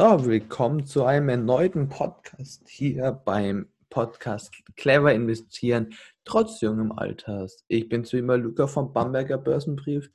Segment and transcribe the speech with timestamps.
[0.00, 5.92] So, willkommen zu einem erneuten Podcast hier beim Podcast Clever Investieren
[6.24, 7.64] trotz jungem Alters.
[7.66, 10.08] Ich bin wie immer Luca vom Bamberger Börsenbrief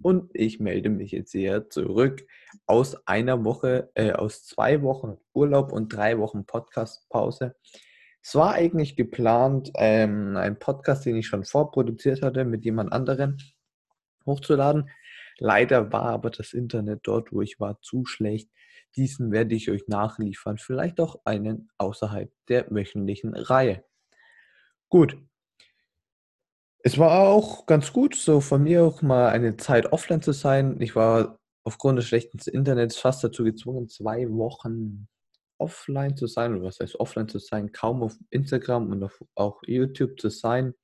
[0.00, 2.26] und ich melde mich jetzt hier zurück
[2.66, 7.54] aus einer Woche, äh, aus zwei Wochen Urlaub und drei Wochen Podcastpause.
[8.20, 13.38] Es war eigentlich geplant, ähm, einen Podcast, den ich schon vorproduziert hatte, mit jemand anderen
[14.26, 14.90] hochzuladen.
[15.38, 18.48] Leider war aber das Internet dort, wo ich war, zu schlecht
[18.96, 23.84] diesen werde ich euch nachliefern, vielleicht auch einen außerhalb der wöchentlichen Reihe.
[24.88, 25.16] Gut.
[26.84, 30.80] Es war auch ganz gut, so von mir auch mal eine Zeit offline zu sein.
[30.80, 35.06] Ich war aufgrund des schlechten Internets fast dazu gezwungen, zwei Wochen
[35.58, 40.20] offline zu sein, was heißt offline zu sein, kaum auf Instagram und auf auch YouTube
[40.20, 40.74] zu sein.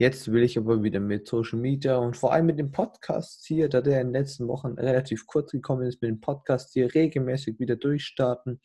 [0.00, 3.68] Jetzt will ich aber wieder mit Social Media und vor allem mit dem Podcast hier,
[3.68, 7.58] da der in den letzten Wochen relativ kurz gekommen ist, mit dem Podcast hier regelmäßig
[7.58, 8.60] wieder durchstarten,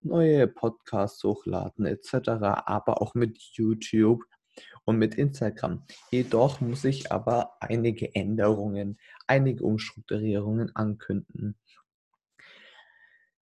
[0.00, 4.22] neue Podcasts hochladen etc., aber auch mit YouTube
[4.84, 5.84] und mit Instagram.
[6.12, 11.58] Jedoch muss ich aber einige Änderungen, einige Umstrukturierungen ankündigen.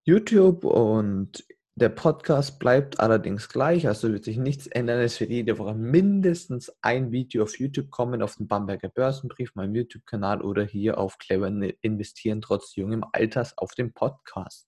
[0.03, 1.45] YouTube und
[1.79, 4.99] der Podcast bleibt allerdings gleich, also wird sich nichts ändern.
[4.99, 9.75] Es wird jede Woche mindestens ein Video auf YouTube kommen, auf dem Bamberger Börsenbrief, meinem
[9.75, 11.47] YouTube-Kanal oder hier auf Clever
[11.81, 14.67] Investieren trotz jungem Alters auf dem Podcast.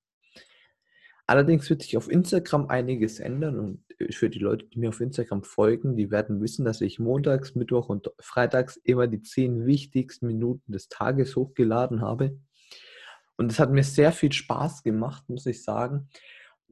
[1.28, 5.44] Allerdings wird sich auf Instagram einiges ändern und für die Leute, die mir auf Instagram
[5.44, 10.72] folgen, die werden wissen, dass ich montags, Mittwoch und freitags immer die zehn wichtigsten Minuten
[10.72, 12.40] des Tages hochgeladen habe.
[13.38, 16.10] Und es hat mir sehr viel Spaß gemacht, muss ich sagen.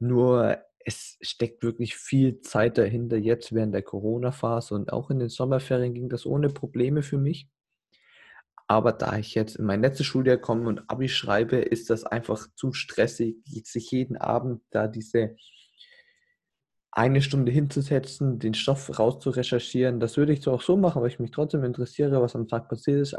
[0.00, 3.16] Nur es steckt wirklich viel Zeit dahinter.
[3.16, 7.48] Jetzt während der Corona-Phase und auch in den Sommerferien ging das ohne Probleme für mich.
[8.66, 12.46] Aber da ich jetzt in mein letztes Schuljahr komme und Abi schreibe, ist das einfach
[12.54, 15.36] zu stressig, sich jeden Abend da diese
[16.92, 20.00] eine Stunde hinzusetzen, den Stoff rauszurecherchieren.
[20.00, 22.68] Das würde ich zwar auch so machen, weil ich mich trotzdem interessiere, was am Tag
[22.68, 23.16] passiert ist,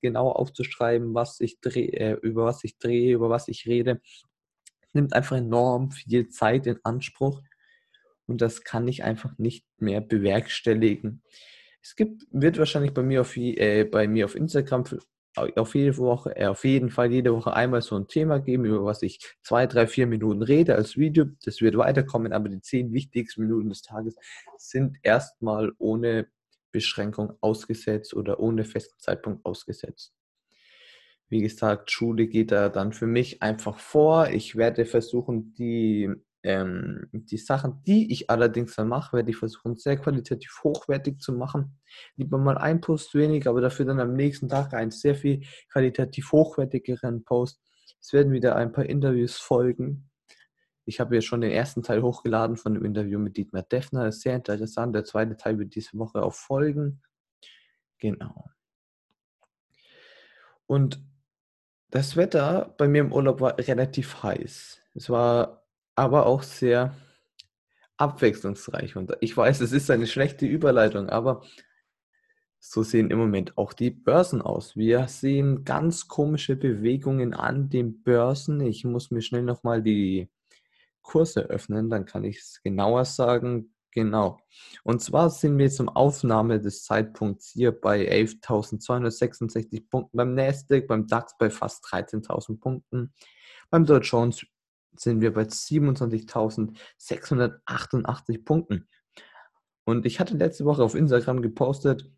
[0.00, 4.00] genau aufzuschreiben, was ich drehe, äh, über was ich drehe, über was ich rede
[4.96, 7.42] nimmt einfach enorm viel Zeit in Anspruch
[8.26, 11.22] und das kann ich einfach nicht mehr bewerkstelligen.
[11.82, 14.84] Es gibt, wird wahrscheinlich bei mir auf, äh, bei mir auf Instagram
[15.36, 18.84] auf jede Woche, äh, auf jeden Fall jede Woche einmal so ein Thema geben, über
[18.84, 21.26] was ich zwei, drei, vier Minuten rede als Video.
[21.44, 24.16] Das wird weiterkommen, aber die zehn wichtigsten Minuten des Tages
[24.56, 26.28] sind erstmal ohne
[26.72, 30.14] Beschränkung ausgesetzt oder ohne festen Zeitpunkt ausgesetzt.
[31.28, 34.28] Wie gesagt, Schule geht da dann für mich einfach vor.
[34.28, 36.08] Ich werde versuchen, die,
[36.44, 41.32] ähm, die Sachen, die ich allerdings dann mache, werde ich versuchen, sehr qualitativ hochwertig zu
[41.32, 41.78] machen.
[42.16, 46.30] Lieber mal ein Post weniger, aber dafür dann am nächsten Tag einen sehr viel qualitativ
[46.30, 47.60] hochwertigeren Post.
[48.00, 50.08] Es werden wieder ein paar Interviews folgen.
[50.84, 54.04] Ich habe ja schon den ersten Teil hochgeladen von dem Interview mit Dietmar Deffner.
[54.04, 54.94] Das ist sehr interessant.
[54.94, 57.02] Der zweite Teil wird diese Woche auch folgen.
[57.98, 58.44] Genau.
[60.66, 61.02] Und
[61.90, 64.80] das Wetter bei mir im Urlaub war relativ heiß.
[64.94, 66.94] Es war aber auch sehr
[67.96, 68.96] abwechslungsreich.
[68.96, 71.42] Und ich weiß, es ist eine schlechte Überleitung, aber
[72.58, 74.76] so sehen im Moment auch die Börsen aus.
[74.76, 78.60] Wir sehen ganz komische Bewegungen an den Börsen.
[78.60, 80.28] Ich muss mir schnell nochmal die
[81.02, 83.75] Kurse öffnen, dann kann ich es genauer sagen.
[83.96, 84.38] Genau.
[84.84, 91.06] Und zwar sind wir zum Aufnahme des Zeitpunkts hier bei 11.266 Punkten beim Nasdaq, beim
[91.06, 93.14] DAX bei fast 13.000 Punkten.
[93.70, 94.44] Beim Dow Jones
[94.96, 98.86] sind wir bei 27.688 Punkten.
[99.86, 102.12] Und ich hatte letzte Woche auf Instagram gepostet,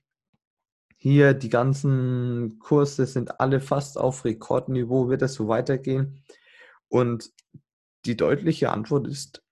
[0.97, 6.25] hier die ganzen Kurse sind alle fast auf Rekordniveau, wird das so weitergehen?
[6.89, 7.31] Und
[8.05, 9.45] die deutliche Antwort ist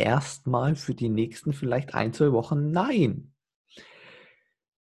[0.00, 3.32] erstmal für die nächsten vielleicht ein, zwei Wochen nein.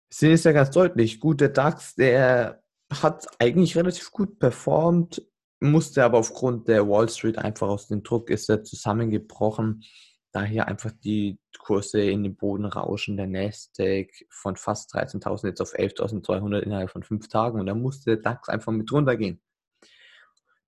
[0.08, 1.20] Sie ist ja ganz deutlich.
[1.20, 5.22] Gut, der DAX, der hat eigentlich relativ gut performt,
[5.60, 9.84] musste aber aufgrund der Wall Street einfach aus dem Druck ist er zusammengebrochen.
[10.32, 13.16] Daher einfach die Kurse in den Boden rauschen.
[13.16, 18.16] Der Nasdaq von fast 13.000 jetzt auf 11.200 innerhalb von fünf Tagen und da musste
[18.16, 19.40] der DAX einfach mit runtergehen.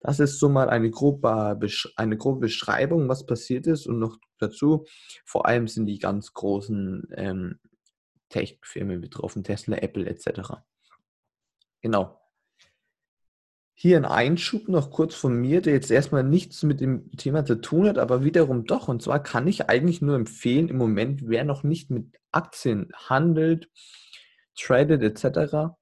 [0.05, 1.59] Das ist so mal eine grobe,
[1.97, 3.87] eine grobe Beschreibung, was passiert ist.
[3.87, 4.85] Und noch dazu,
[5.25, 7.59] vor allem sind die ganz großen ähm,
[8.29, 10.59] Tech-Firmen betroffen, Tesla, Apple etc.
[11.81, 12.21] Genau.
[13.73, 17.59] Hier ein Einschub noch kurz von mir, der jetzt erstmal nichts mit dem Thema zu
[17.63, 18.89] tun hat, aber wiederum doch.
[18.89, 23.71] Und zwar kann ich eigentlich nur empfehlen, im Moment, wer noch nicht mit Aktien handelt,
[24.55, 25.75] tradet etc.,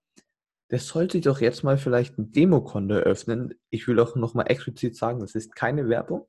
[0.72, 3.54] der sollte doch jetzt mal vielleicht ein Demokonto eröffnen.
[3.68, 6.26] Ich will auch nochmal explizit sagen, das ist keine Werbung.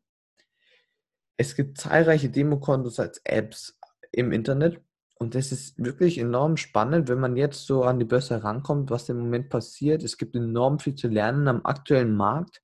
[1.38, 3.80] Es gibt zahlreiche Demokontos als Apps
[4.12, 4.81] im Internet
[5.16, 9.07] und das ist wirklich enorm spannend, wenn man jetzt so an die Börse rankommt, was
[9.07, 10.04] im Moment passiert.
[10.04, 12.62] Es gibt enorm viel zu lernen am aktuellen Markt.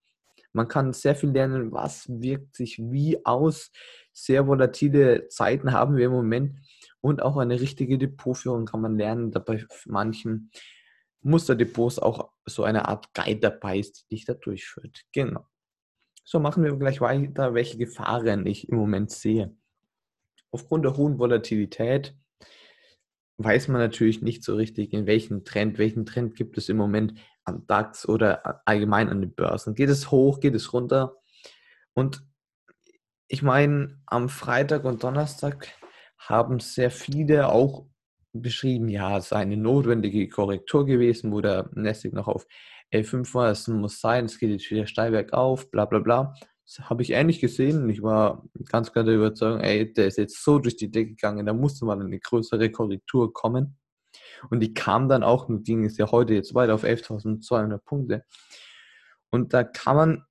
[0.51, 3.71] Man kann sehr viel lernen, was wirkt sich wie aus.
[4.11, 6.59] Sehr volatile Zeiten haben wir im Moment
[6.99, 9.31] und auch eine richtige Depotführung kann man lernen.
[9.31, 10.51] Dabei manchen
[11.21, 15.03] Musterdepots auch so eine Art Guide dabei ist, die dich da durchführt.
[15.11, 15.45] Genau.
[16.23, 19.55] So machen wir gleich weiter, welche Gefahren ich im Moment sehe.
[20.51, 22.15] Aufgrund der hohen Volatilität
[23.37, 27.13] weiß man natürlich nicht so richtig, in welchen Trend, welchen Trend gibt es im Moment
[27.45, 29.75] am DAX oder allgemein an den Börsen.
[29.75, 31.15] Geht es hoch, geht es runter?
[31.93, 32.23] Und
[33.27, 35.67] ich meine, am Freitag und Donnerstag
[36.17, 37.87] haben sehr viele auch
[38.33, 42.45] beschrieben, ja, es sei eine notwendige Korrektur gewesen, wo der Nasdaq noch auf
[42.91, 46.33] L5 war, es muss sein, es geht jetzt wieder steil bergauf, bla bla bla.
[46.65, 50.17] Das habe ich ähnlich gesehen und ich war ganz klar der Überzeugung, ey, der ist
[50.17, 53.77] jetzt so durch die Decke gegangen, da musste mal eine größere Korrektur kommen.
[54.49, 58.23] Und die kam dann auch, und ging es ja heute jetzt weiter auf 11.200 Punkte.
[59.31, 60.23] Und da kann man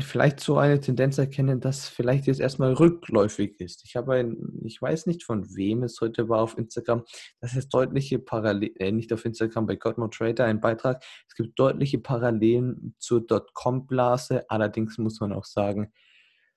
[0.00, 3.84] vielleicht so eine Tendenz erkennen, dass vielleicht jetzt erstmal rückläufig ist.
[3.84, 7.04] Ich habe ein, ich weiß nicht von wem es heute war auf Instagram,
[7.40, 11.58] dass es deutliche Parallelen, äh, nicht auf Instagram, bei Godmo Trader ein Beitrag, es gibt
[11.58, 14.48] deutliche Parallelen zur Dotcom-Blase.
[14.48, 15.92] Allerdings muss man auch sagen,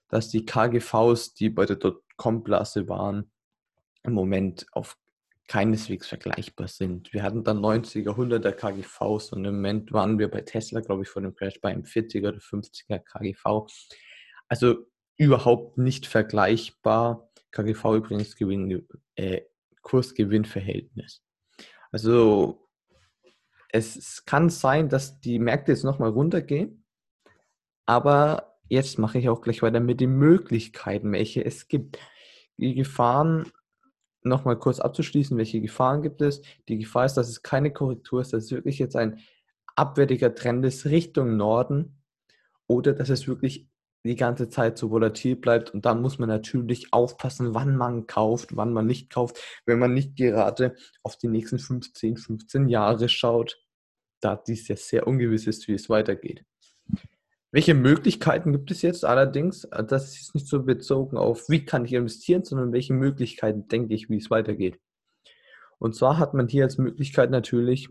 [0.07, 3.31] dass die KGVs, die bei der Dotcom-Blase waren,
[4.03, 4.97] im Moment auf
[5.51, 7.11] keineswegs vergleichbar sind.
[7.11, 11.09] Wir hatten dann 90er, 100er KGVs und im Moment waren wir bei Tesla, glaube ich,
[11.09, 13.69] vor dem Crash bei einem 40er oder 50er KGV.
[14.47, 14.85] Also
[15.17, 17.29] überhaupt nicht vergleichbar.
[17.51, 19.41] KGV übrigens Gewinn, äh,
[19.81, 21.21] Kursgewinnverhältnis.
[21.91, 22.69] Also
[23.67, 26.85] es kann sein, dass die Märkte jetzt nochmal runtergehen,
[27.85, 31.99] aber jetzt mache ich auch gleich weiter mit den Möglichkeiten, welche es gibt.
[32.55, 33.51] Die Gefahren
[34.23, 36.41] nochmal kurz abzuschließen, welche Gefahren gibt es?
[36.69, 39.19] Die Gefahr ist, dass es keine Korrektur ist, dass es wirklich jetzt ein
[39.75, 42.01] abwärtiger Trend ist Richtung Norden
[42.67, 43.67] oder dass es wirklich
[44.03, 48.55] die ganze Zeit so volatil bleibt und dann muss man natürlich aufpassen, wann man kauft,
[48.55, 53.59] wann man nicht kauft, wenn man nicht gerade auf die nächsten 15, 15 Jahre schaut,
[54.19, 56.45] da dies ja sehr ungewiss ist, wie es weitergeht.
[57.53, 59.65] Welche Möglichkeiten gibt es jetzt allerdings?
[59.65, 63.93] Äh, das ist nicht so bezogen auf, wie kann ich investieren, sondern welche Möglichkeiten denke
[63.93, 64.79] ich, wie es weitergeht.
[65.77, 67.89] Und zwar hat man hier als Möglichkeit natürlich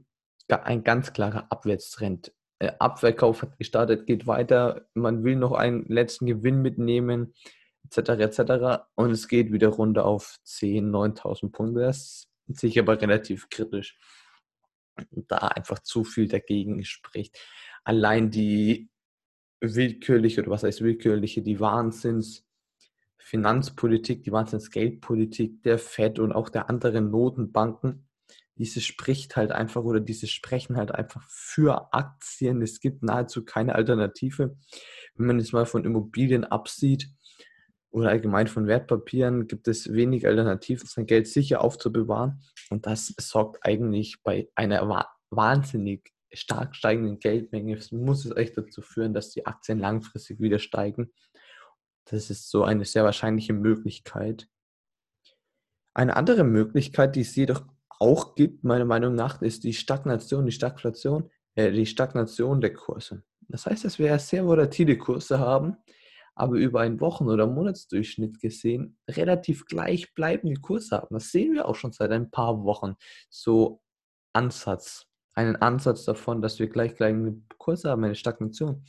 [0.49, 2.33] ein ganz klarer Abwärtstrend.
[2.59, 7.35] Äh, Abverkauf hat gestartet, geht weiter, man will noch einen letzten Gewinn mitnehmen,
[7.85, 8.11] etc.
[8.21, 8.85] etc.
[8.95, 11.81] Und es geht wieder runter auf 10, 9000 Punkte.
[11.83, 13.99] Das ist sicher aber relativ kritisch,
[15.13, 17.39] da einfach zu viel dagegen spricht.
[17.85, 18.91] Allein die
[19.61, 22.47] willkürliche oder was heißt willkürliche, die Wahnsinns
[23.19, 28.09] Finanzpolitik, die Wahnsinns Geldpolitik der FED und auch der anderen Notenbanken,
[28.57, 32.61] diese spricht halt einfach oder diese sprechen halt einfach für Aktien.
[32.61, 34.57] Es gibt nahezu keine Alternative.
[35.15, 37.09] Wenn man jetzt mal von Immobilien absieht
[37.91, 42.43] oder allgemein von Wertpapieren, gibt es wenig Alternativen, sein Geld sicher aufzubewahren.
[42.69, 49.15] Und das sorgt eigentlich bei einer wahnsinnig stark steigenden Geldmenge muss es echt dazu führen,
[49.15, 51.13] dass die Aktien langfristig wieder steigen.
[52.05, 54.49] Das ist so eine sehr wahrscheinliche Möglichkeit.
[55.95, 60.53] Eine andere Möglichkeit, die es jedoch auch gibt, meiner Meinung nach, ist die Stagnation, die
[60.53, 63.25] Stagflation, äh, die Stagnation der Kurse.
[63.49, 65.77] Das heißt, dass wir sehr volatile Kurse haben,
[66.35, 71.15] aber über einen Wochen- oder Monatsdurchschnitt gesehen relativ gleichbleibende Kurse haben.
[71.15, 72.95] Das sehen wir auch schon seit ein paar Wochen.
[73.29, 73.83] So
[74.33, 75.10] Ansatz
[75.41, 78.85] einen Ansatz davon, dass wir gleich gleich einen Kurs haben, eine Stagnation.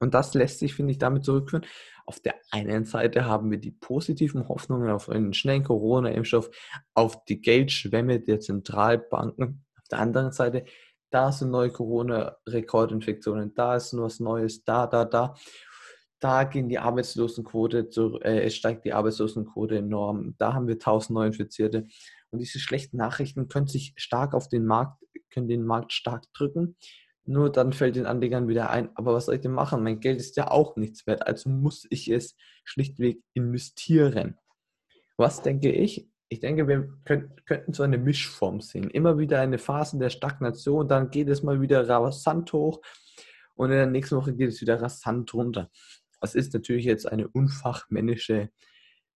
[0.00, 1.66] Und das lässt sich, finde ich, damit zurückführen.
[2.06, 6.50] Auf der einen Seite haben wir die positiven Hoffnungen auf einen schnellen Corona-Impfstoff,
[6.94, 9.64] auf die Geldschwemme der Zentralbanken.
[9.76, 10.64] Auf der anderen Seite,
[11.10, 15.34] da sind neue Corona-Rekordinfektionen, da ist was Neues, da, da, da.
[16.18, 20.34] Da gehen die Arbeitslosenquote, zu, äh, es steigt die Arbeitslosenquote enorm.
[20.36, 21.86] Da haben wir 1000 Neuinfizierte.
[22.30, 26.76] Und diese schlechten Nachrichten können sich stark auf den Markt können den Markt stark drücken.
[27.24, 29.82] Nur dann fällt den Anlegern wieder ein, aber was soll ich denn machen?
[29.82, 34.36] Mein Geld ist ja auch nichts wert, also muss ich es schlichtweg investieren.
[35.16, 36.08] Was denke ich?
[36.28, 38.88] Ich denke, wir könnten so eine Mischform sehen.
[38.90, 42.80] Immer wieder eine Phase der Stagnation, dann geht es mal wieder rasant hoch
[43.54, 45.70] und in der nächsten Woche geht es wieder rasant runter.
[46.20, 48.50] Das ist natürlich jetzt eine unfachmännische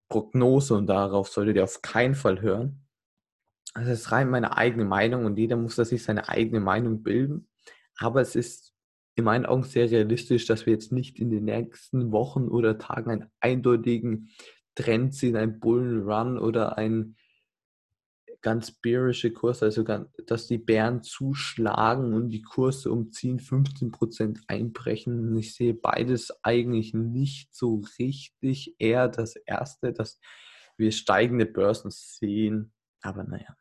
[0.08, 2.83] Prognose und darauf solltet ihr auf keinen Fall hören.
[3.74, 7.48] Das ist rein meine eigene Meinung und jeder muss da sich seine eigene Meinung bilden.
[7.96, 8.72] Aber es ist
[9.16, 13.10] in meinen Augen sehr realistisch, dass wir jetzt nicht in den nächsten Wochen oder Tagen
[13.10, 14.30] einen eindeutigen
[14.74, 17.16] Trend sehen, einen Bullenrun oder ein
[18.42, 24.40] ganz bärische Kurs, also dass die Bären zuschlagen und die Kurse um 10, 15 Prozent
[24.48, 25.34] einbrechen.
[25.36, 28.74] Ich sehe beides eigentlich nicht so richtig.
[28.78, 30.20] Eher das erste, dass
[30.76, 32.74] wir steigende Börsen sehen.
[33.00, 33.56] Aber naja,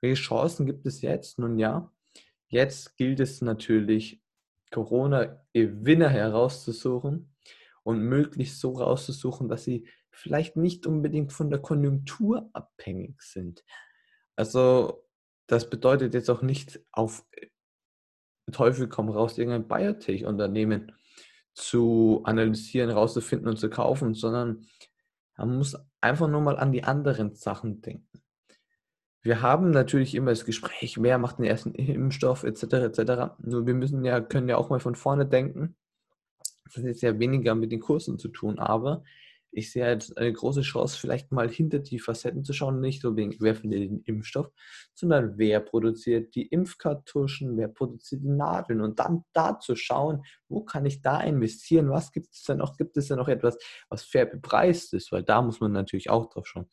[0.00, 1.38] welche Chancen gibt es jetzt?
[1.38, 1.92] Nun ja,
[2.48, 4.22] jetzt gilt es natürlich,
[4.70, 7.34] Corona-Gewinner herauszusuchen
[7.82, 13.64] und möglichst so rauszusuchen, dass sie vielleicht nicht unbedingt von der Konjunktur abhängig sind.
[14.36, 15.04] Also
[15.46, 17.26] das bedeutet jetzt auch nicht auf
[18.52, 20.92] Teufel komm raus, irgendein Biotech-Unternehmen
[21.54, 24.66] zu analysieren, rauszufinden und zu kaufen, sondern
[25.36, 28.22] man muss einfach nur mal an die anderen Sachen denken.
[29.22, 32.62] Wir haben natürlich immer das Gespräch, wer macht den ersten Impfstoff etc.
[32.62, 33.34] etc.
[33.38, 35.76] Nur wir müssen ja, können ja auch mal von vorne denken.
[36.64, 39.02] Das hat jetzt ja weniger mit den Kursen zu tun, aber
[39.52, 43.16] ich sehe jetzt eine große Chance, vielleicht mal hinter die Facetten zu schauen, nicht nur
[43.16, 44.50] wegen, wer findet den Impfstoff,
[44.94, 50.62] sondern wer produziert die Impfkartuschen, wer produziert die Nadeln und dann da zu schauen, wo
[50.62, 53.58] kann ich da investieren, was gibt es denn noch, gibt es denn noch etwas,
[53.88, 56.68] was fair bepreist ist, weil da muss man natürlich auch drauf schauen.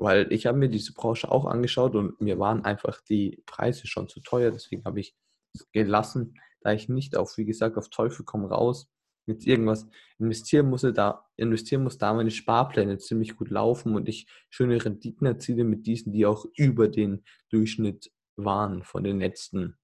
[0.00, 4.08] Weil ich habe mir diese Branche auch angeschaut und mir waren einfach die Preise schon
[4.08, 5.14] zu teuer, deswegen habe ich
[5.54, 8.88] es gelassen, da ich nicht auf, wie gesagt, auf Teufel komm raus
[9.30, 9.86] jetzt irgendwas
[10.18, 15.26] investieren muss, da investieren muss, da meine Sparpläne ziemlich gut laufen und ich schöne Renditen
[15.26, 19.76] erziele mit diesen, die auch über den Durchschnitt waren von den letzten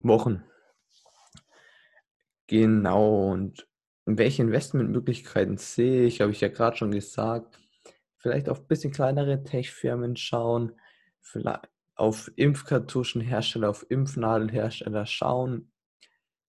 [0.00, 0.44] Wochen.
[2.48, 3.68] Genau, und
[4.04, 7.61] welche Investmentmöglichkeiten sehe ich, habe ich ja gerade schon gesagt.
[8.22, 10.72] Vielleicht auf ein bisschen kleinere Tech-Firmen schauen,
[11.20, 15.72] vielleicht auf Impfkartuschenhersteller, auf Impfnadelhersteller schauen,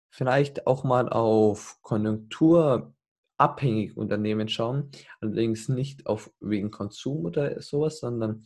[0.10, 4.90] vielleicht auch mal auf konjunkturabhängige Unternehmen schauen,
[5.22, 8.46] allerdings nicht auf wegen Konsum oder sowas, sondern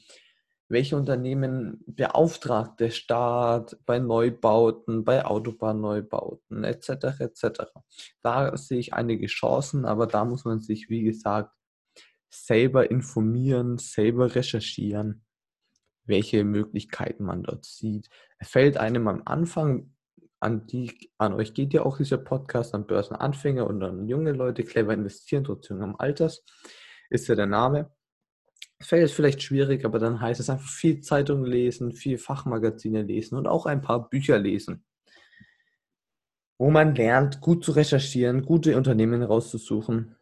[0.68, 7.20] welche Unternehmen beauftragt der Staat bei Neubauten, bei Autobahnneubauten etc.
[7.20, 7.46] etc.
[8.22, 11.52] Da sehe ich einige Chancen, aber da muss man sich, wie gesagt,
[12.34, 15.24] selber informieren, selber recherchieren,
[16.06, 18.10] welche Möglichkeiten man dort sieht.
[18.40, 19.94] Es fällt einem am Anfang
[20.40, 24.64] an die, an euch geht ja auch dieser Podcast, an Börsenanfänger und an junge Leute,
[24.64, 26.44] clever investieren, trotz jungem Alters,
[27.10, 27.92] ist ja der Name.
[28.78, 33.04] Es fällt jetzt vielleicht schwierig, aber dann heißt es einfach viel Zeitung lesen, viel Fachmagazine
[33.04, 34.84] lesen und auch ein paar Bücher lesen,
[36.58, 40.18] wo man lernt, gut zu recherchieren, gute Unternehmen rauszusuchen.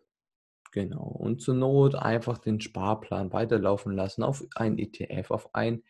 [0.71, 1.03] Genau.
[1.03, 5.83] Und zur Not einfach den Sparplan weiterlaufen lassen auf ein ETF, auf ein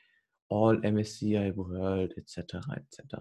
[0.50, 2.56] All MSCI World etc.
[2.76, 3.16] etc.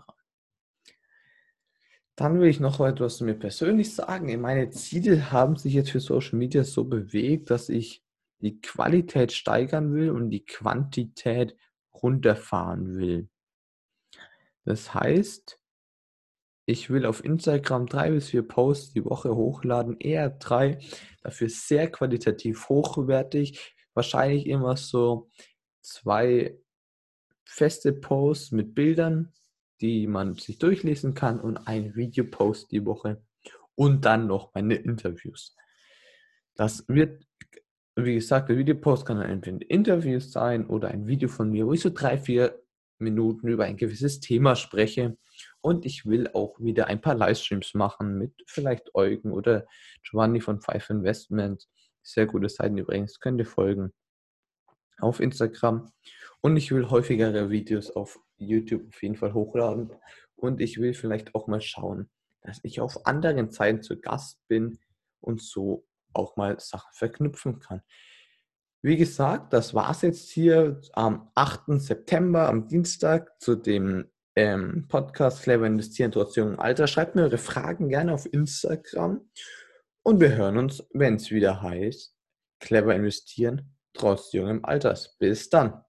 [2.17, 4.41] Dann will ich noch etwas zu mir persönlich sagen.
[4.41, 8.03] Meine Ziele haben sich jetzt für Social Media so bewegt, dass ich
[8.41, 11.57] die Qualität steigern will und die Quantität
[11.95, 13.29] runterfahren will.
[14.65, 15.59] Das heißt,
[16.67, 20.79] ich will auf Instagram drei bis vier Posts die Woche hochladen, eher drei,
[21.21, 25.29] dafür sehr qualitativ hochwertig, wahrscheinlich immer so
[25.83, 26.59] zwei
[27.45, 29.33] feste Posts mit Bildern,
[29.81, 33.23] die man sich durchlesen kann und ein Videopost die Woche
[33.75, 35.57] und dann noch meine Interviews.
[36.55, 37.25] Das wird,
[37.97, 41.73] wie gesagt, der Videopost kann dann entweder Interviews sein oder ein Video von mir, wo
[41.73, 42.63] ich so drei, vier
[42.99, 45.17] Minuten über ein gewisses Thema spreche.
[45.63, 49.67] Und ich will auch wieder ein paar Livestreams machen mit vielleicht Eugen oder
[50.03, 51.69] Giovanni von Five Investment.
[52.03, 53.93] Sehr gute Seiten übrigens, könnt ihr folgen
[54.99, 55.93] auf Instagram.
[56.41, 59.93] Und ich will häufigere Videos auf YouTube auf jeden Fall hochladen.
[60.37, 62.09] Und ich will vielleicht auch mal schauen,
[62.43, 64.79] dass ich auf anderen Zeiten zu Gast bin
[65.21, 67.83] und so auch mal Sachen verknüpfen kann.
[68.83, 71.81] Wie gesagt, das war es jetzt hier am 8.
[71.81, 74.11] September, am Dienstag, zu dem
[74.41, 76.87] ähm, Podcast Clever Investieren trotz jungem Alter.
[76.87, 79.21] Schreibt mir eure Fragen gerne auf Instagram
[80.03, 82.15] und wir hören uns, wenn es wieder heißt,
[82.59, 85.17] Clever Investieren trotz jungem Alters.
[85.19, 85.85] Bis dann.